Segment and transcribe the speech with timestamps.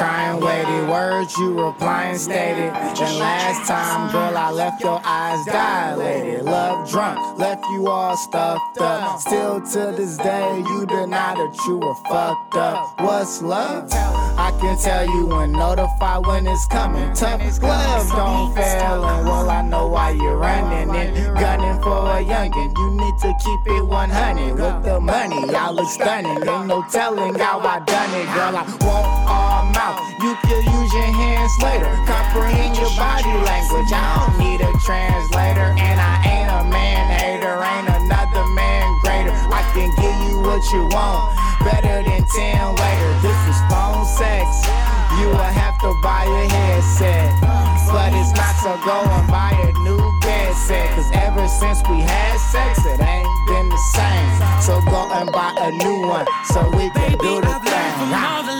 [0.00, 2.72] how we try words you replying stated.
[2.72, 6.44] And last time, girl, I left your eyes dilated.
[6.44, 9.20] Love drunk, left you all stuffed up.
[9.20, 13.00] Still to this day, you deny that you were fucked up.
[13.00, 13.90] What's love?
[14.50, 17.14] I can tell you when notified when it's coming.
[17.14, 22.18] Tough love don't fail, and well, I know why you're running and gunning for a
[22.18, 22.74] youngin'.
[22.74, 25.54] You need to keep it 100 with the money.
[25.54, 28.58] I look stunning, ain't no telling how I done it, girl.
[28.58, 30.02] I won't all mouth.
[30.18, 31.94] You can use your hands later.
[32.10, 33.90] Comprehend your body language.
[33.94, 37.54] I don't need a translator, and I ain't a man hater.
[37.54, 39.30] Ain't another man greater.
[39.30, 43.10] I can give you what you want, better than ten later.
[43.22, 43.60] This is
[48.70, 50.90] so go and buy a new bed set.
[50.94, 54.62] Cause ever since we had sex, it ain't been the same.
[54.62, 58.59] So go and buy a new one so we can Baby, do the I've thing.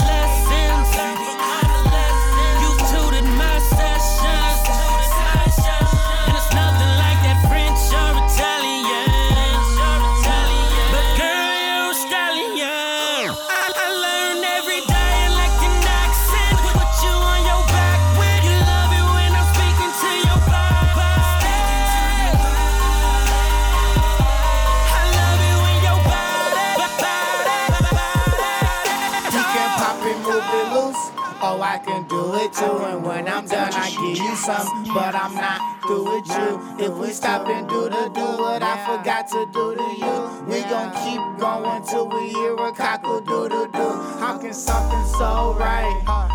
[31.42, 32.84] Oh, I can do it too.
[32.84, 34.84] And when I'm done, I give you some.
[34.92, 36.84] But I'm not through with you.
[36.84, 40.60] If we stop and do the do what I forgot to do to you, we
[40.68, 43.88] gon' keep going till we hear a cockle do do do.
[44.20, 46.29] How can something so right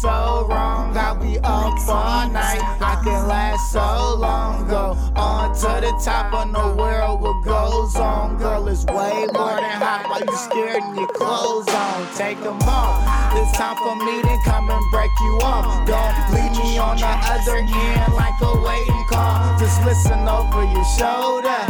[0.00, 0.96] so wrong?
[0.96, 2.62] I'll be up all night.
[2.80, 4.68] I can last so long.
[4.68, 7.20] Go on to the top of the world.
[7.20, 10.06] What goes on, girl, is way more than hot.
[10.08, 12.06] Why you scared and your clothes on?
[12.16, 13.02] Take them off.
[13.36, 15.66] It's time for me to come and break you off.
[15.86, 19.58] Don't leave me on the other end like a waiting call.
[19.58, 21.60] Just listen over your shoulder,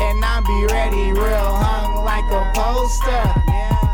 [0.00, 3.24] and I'll be ready, real hung like a poster.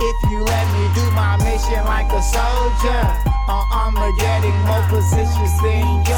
[0.01, 5.61] If you let me do my mission like a soldier, Uh, on Armageddon, more positions
[5.61, 6.14] than yoga.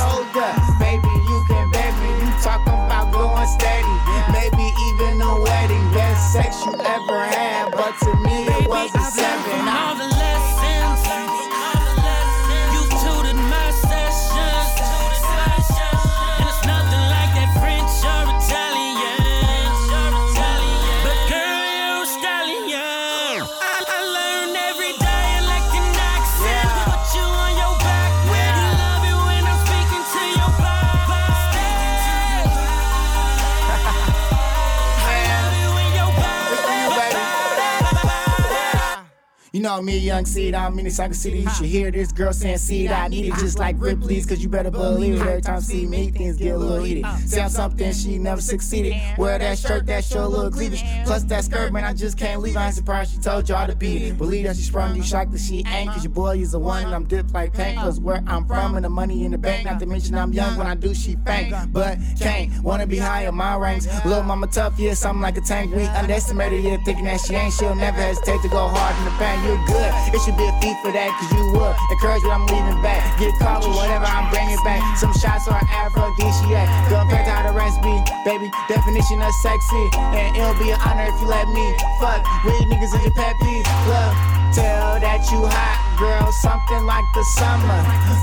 [39.76, 41.40] You know me, young seed, I'm in the Sucker City.
[41.40, 42.90] You should hear this girl saying seed.
[42.90, 45.26] I need it just like Ripley's, cause you better believe it.
[45.26, 47.04] Every time see me, things get a little heated.
[47.26, 48.94] Say I'm something she never succeeded.
[49.18, 50.82] Wear that shirt, that show a little cleavage.
[51.04, 52.56] Plus that skirt, man, I just can't leave.
[52.56, 54.16] I ain't surprised she told y'all to beat it.
[54.16, 55.90] Believe that she sprung you, shocked that she ain't.
[55.90, 57.76] Cause your boy is the one, I'm dipped like paint.
[57.76, 59.66] Cause where I'm from, and the money in the bank.
[59.66, 61.54] Not to mention I'm young, when I do, she faint.
[61.70, 63.86] But can't, wanna be high in my ranks.
[64.06, 65.74] Little mama tough, yeah, something like a tank.
[65.74, 67.52] We underestimated, yeah, thinking that she ain't.
[67.52, 69.44] She'll never hesitate to go hard in the paint.
[69.44, 69.90] You're good.
[70.14, 71.74] It should be a feat for that, cause you would.
[71.90, 73.02] Encourage what I'm leaving back.
[73.18, 74.80] Get caught with whatever I'm bringing back.
[74.96, 76.66] Some shots are aphrodisiac.
[76.88, 78.48] Compared to how the rest be, baby.
[78.70, 79.84] Definition of sexy.
[80.14, 81.66] And it'll be an honor if you let me.
[82.00, 83.66] Fuck, with niggas is your peeve.
[83.90, 84.14] Love,
[84.54, 86.30] tell that you hot, girl.
[86.32, 87.80] Something like the summer.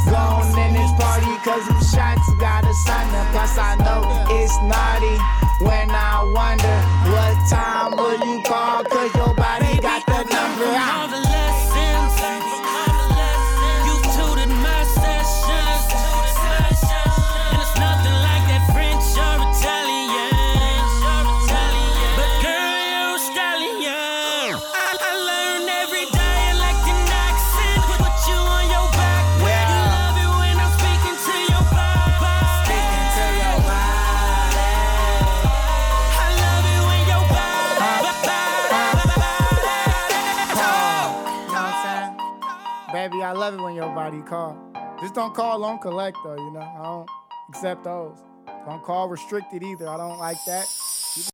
[0.08, 3.06] Gone in this party, cause them shots got a sun.
[3.36, 4.02] Plus, I know
[4.40, 5.18] it's naughty
[5.64, 6.78] when I wonder
[7.14, 9.33] what time will you call, cause your
[42.94, 44.56] Baby, I love it when your body call.
[45.02, 46.60] Just don't call on collect though, you know.
[46.60, 47.10] I don't
[47.50, 48.20] accept those.
[48.68, 49.90] Don't call restricted either.
[49.90, 50.68] I don't like that.